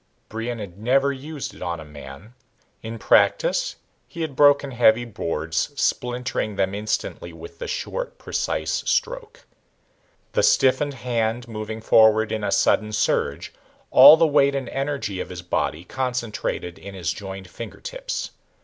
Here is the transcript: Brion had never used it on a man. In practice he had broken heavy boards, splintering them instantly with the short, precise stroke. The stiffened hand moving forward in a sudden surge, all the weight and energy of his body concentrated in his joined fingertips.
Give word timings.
Brion 0.29 0.57
had 0.57 0.79
never 0.79 1.13
used 1.13 1.53
it 1.53 1.61
on 1.61 1.79
a 1.79 1.85
man. 1.85 2.33
In 2.81 2.97
practice 2.97 3.75
he 4.07 4.21
had 4.21 4.35
broken 4.35 4.71
heavy 4.71 5.05
boards, 5.05 5.79
splintering 5.79 6.55
them 6.55 6.73
instantly 6.73 7.31
with 7.33 7.59
the 7.59 7.67
short, 7.67 8.17
precise 8.17 8.81
stroke. 8.89 9.45
The 10.31 10.41
stiffened 10.41 10.95
hand 10.95 11.47
moving 11.47 11.81
forward 11.81 12.31
in 12.31 12.43
a 12.43 12.51
sudden 12.51 12.93
surge, 12.93 13.53
all 13.91 14.17
the 14.17 14.25
weight 14.25 14.55
and 14.55 14.67
energy 14.69 15.19
of 15.19 15.29
his 15.29 15.43
body 15.43 15.83
concentrated 15.83 16.79
in 16.79 16.95
his 16.95 17.13
joined 17.13 17.47
fingertips. 17.47 18.31